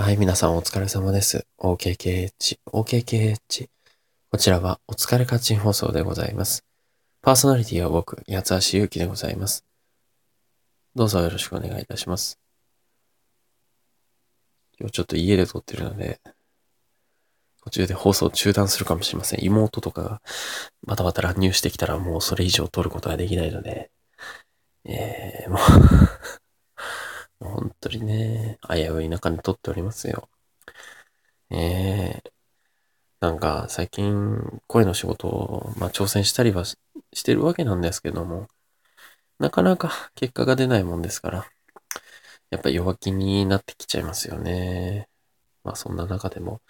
[0.00, 1.44] はい、皆さんお疲れ様です。
[1.58, 3.68] OKKH、OKKH。
[4.30, 6.64] こちらはお疲れカチン放送でございます。
[7.20, 9.64] パーソナリティは僕、八橋ゆうきでございます。
[10.94, 12.38] どうぞよろしくお願いいたします。
[14.78, 16.20] 今日ちょっと家で撮ってるので、
[17.64, 19.44] 途中で放送中断するかもしれません。
[19.44, 20.22] 妹とかが
[20.86, 23.90] バタバタ乱入してきたらもうそれ以上撮ることができないので、
[24.84, 25.58] えー、も
[27.40, 30.28] う もう本当にね、危うい中に撮っておりますよ。
[31.50, 32.30] えー、
[33.20, 36.76] なんか最近声の仕事を、まあ、挑戦したりはし
[37.24, 38.48] てるわけなんですけども、
[39.38, 41.46] なかなか結果が出ないもんですから、
[42.50, 45.08] やっぱ弱気になってきちゃいますよね。
[45.64, 46.60] まあそんな中でも、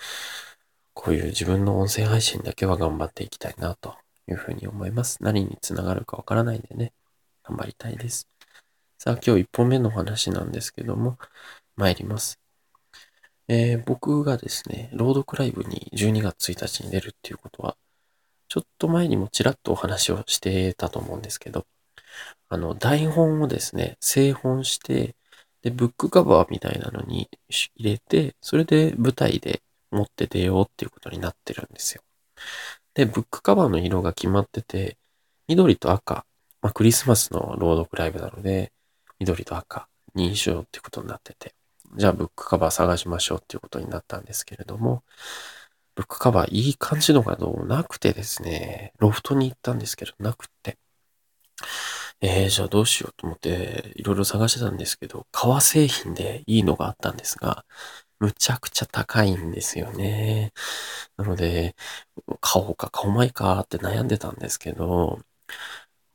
[0.94, 3.96] こういう自分の音声配信だけは頑張っていきたいなと
[4.28, 5.18] いうふうに思います。
[5.22, 6.92] 何につながるかわからないんでね、
[7.44, 8.28] 頑張りたいです。
[8.98, 11.18] さあ今日一本目の話なんですけども、
[11.78, 12.40] 参ります。
[13.48, 17.76] えー僕がですね、朗読ライブに12月1日に出るっていうことは、
[18.48, 21.66] ちょっと前にもちらっとお話をしてたと思うんですけど、
[22.48, 25.14] あの、台本をですね、製本して、
[25.62, 27.30] で、ブックカバーみたいなのに
[27.76, 32.02] 入れて、それで舞台で持って出ようっていうことになってるんですよ。
[32.94, 34.98] で、ブックカバーの色が決まってて、
[35.46, 36.26] 緑と赤、
[36.62, 38.72] まあ、クリスマスの朗読ライブなので、
[39.20, 41.54] 緑と赤にしようってことになってて、
[41.96, 45.02] じゃあブックカバー探しましょうっていうことになったんですけれども、
[45.94, 50.78] ブックカバーいい感じのがどうなくてですね、ロフトに行ったんですけど、なくって。
[52.20, 57.64] えー、じゃあどうしようと思って、いろいろ探してたんですけど、革製品でいいのがあったんですが、
[58.20, 60.52] むちゃくちゃ高いんですよね。
[61.16, 61.76] なので、
[62.40, 65.20] 買おうか買おうまいかって悩んでたんですけど、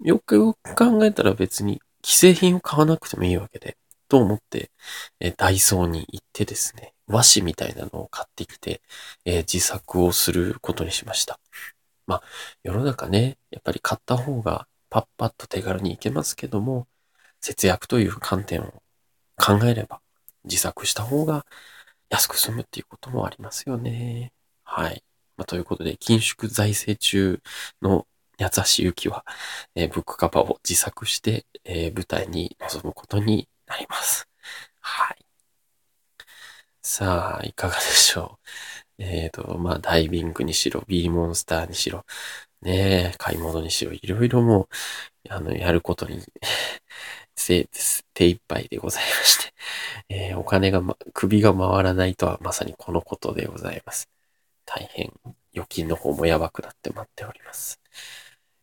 [0.02, 3.78] よくよく考えたら別に既製品を買わなくてもいいわけで、
[4.14, 4.70] と思って、
[5.20, 8.84] えダイソーに行ってですね、和紙みたいなのを買ってきて、
[9.26, 11.40] えー自作をすることにしました。
[12.06, 12.24] まあ、
[12.64, 16.88] 世の中ね、やっぱり買った方がパッパッと手軽にいけますけども、
[17.42, 18.84] 節約という観点を
[19.38, 20.02] 考えれば、
[20.44, 21.48] 自作した方が
[22.10, 24.32] 安く済むっていうこともありますよね。
[24.64, 25.04] はい。
[25.38, 27.42] まあ、ということで、緊縮財政中
[27.82, 28.08] の
[28.40, 29.26] 八橋ゆきは、
[29.76, 34.28] えーブックカバーを自作して、えー舞台に臨むことになります。
[34.82, 35.26] はい。
[36.82, 38.40] さあ、いかがでしょ
[39.00, 39.04] う。
[39.04, 42.06] えっ、と、まあ、ダイビングにしろ、ビーモンスターにしろ、
[42.62, 46.22] ねえ、買い物にしろ、いろいろもう、あの、やることに、
[47.36, 47.70] せ
[48.14, 49.54] 手一杯でございまして、
[50.10, 54.10] えーお金が、ま、首が回らないとはまさにこのことでございます。
[54.66, 55.14] 大変、
[55.54, 57.82] 預金の方もやばくなって待っております。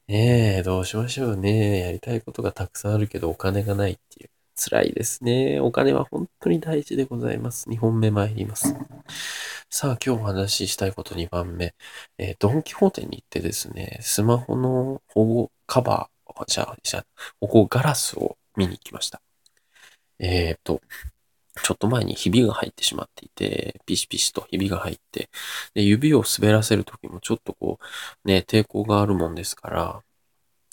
[0.08, 1.80] ねえ、どうしましょうね。
[1.80, 4.30] やりたいことがたくさんあるけどお金がないっていう。
[4.60, 5.58] 辛いですね。
[5.60, 7.70] お金は本当に大事でございます。
[7.70, 8.74] 2本目参ります。
[9.70, 11.74] さあ、今日お話ししたいこと2番目。
[12.18, 17.06] えードンキホーテに行ってですね、スマホの保護カバー、じゃあ、じゃあ、
[17.40, 19.22] 保護ガラスを見に行きました。
[20.18, 20.82] えっ、と、
[21.62, 25.30] ちょっと前にひびが入ってしまっていて、ピシピシとひびが入って、
[25.74, 27.78] で、指を滑らせるときもちょっとこ
[28.24, 30.02] う、ね、抵抗があるもんですから、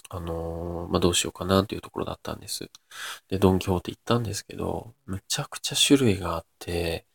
[0.09, 2.69] あのーまあ、どうしようかなというところだったんです。
[3.29, 7.05] で、ドンキホーテ行ったんですけど、むちゃくちゃ種類があって、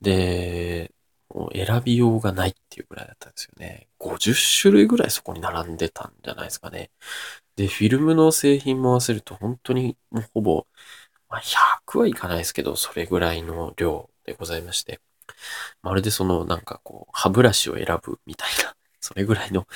[0.00, 0.92] で、
[1.30, 3.88] もう選びようがないっていうぐらいだったんですよね。
[3.98, 6.90] 50種類ぐらいそこに並んでたんじゃないですかね。
[7.56, 10.66] で、フィルムの製品も合わせると本当にもうほぼ、
[11.28, 15.00] まあ、100はいかないですけど、それぐらいの量でございまして。
[15.82, 19.66] まるでそのなんかこう、歯ブラシを選ぶみたいな、それぐらいの、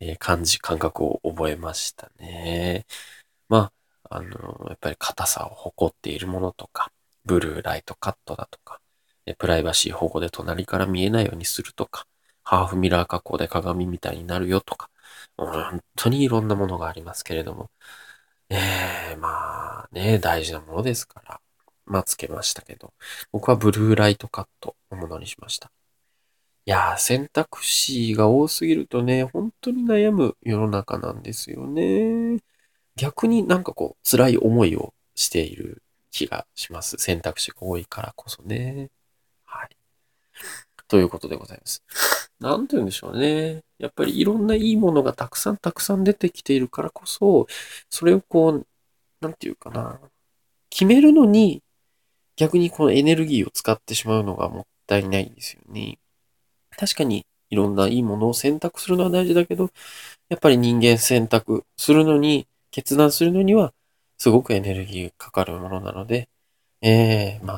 [0.00, 2.86] え感じ、感覚を覚えましたね。
[3.48, 3.72] ま
[4.04, 6.92] あ、あの、やっぱり硬さを誇っているものとか、
[7.26, 8.80] ブルーライトカットだとか、
[9.26, 12.06] えプライバシー保護で隣から見えないようにするとか、
[12.42, 14.90] ハーフミラー加工で鏡みたいになるよとか、
[15.36, 17.70] 本当にいろんなものがありますけれども、
[18.50, 18.56] え
[19.12, 21.40] えまあね、大事なものですから、
[21.86, 22.94] まあつけましたけど、
[23.32, 25.70] 僕はブルーライトカットのものにしました。
[26.70, 32.38] いや、選択肢が多すぎるとね、本当に悩む世の中なんですよね。
[32.94, 35.82] 逆になんかこう、辛い思いをしている
[36.12, 36.96] 気がします。
[36.98, 38.88] 選択肢が多いからこそね。
[39.44, 39.76] はい。
[40.86, 41.82] ということでございます。
[42.38, 43.64] なんて言うんでしょうね。
[43.78, 47.48] やっぱりいろんないいものがたくさんたくさん出てきているからこそ、
[47.88, 48.66] それをこう、
[49.20, 49.98] なんていうかな。
[50.68, 51.64] 決めるのに、
[52.36, 55.98] 逆にこのエネルギーを使ってしまうのがもったいないんですよね。
[56.80, 59.70] 確かにいろんないいものを選択するのは大事だけど、
[60.30, 63.74] やっぱり人間選択するのに、決断するのには、
[64.18, 66.28] すごくエネルギーかかるものなので、
[66.82, 67.48] ええま